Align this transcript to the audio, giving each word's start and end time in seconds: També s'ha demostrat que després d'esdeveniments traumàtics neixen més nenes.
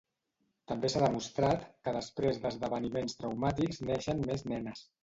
També 0.71 0.89
s'ha 0.93 1.01
demostrat 1.03 1.67
que 1.89 1.95
després 1.99 2.43
d'esdeveniments 2.47 3.21
traumàtics 3.21 3.89
neixen 3.93 4.27
més 4.31 4.51
nenes. 4.55 4.89